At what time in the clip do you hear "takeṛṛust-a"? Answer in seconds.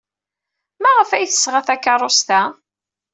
1.67-2.41